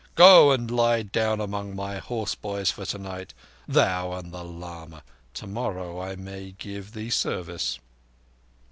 "Go 0.15 0.51
and 0.51 0.71
lie 0.71 1.03
down 1.03 1.39
among 1.39 1.75
my 1.75 1.99
horseboys 1.99 2.71
for 2.71 2.85
tonight—thou 2.87 4.13
and 4.13 4.31
the 4.31 4.43
lama. 4.43 5.03
Tomorrow 5.35 6.01
I 6.01 6.15
may 6.15 6.55
give 6.57 6.93
thee 6.93 7.11
service." 7.11 7.77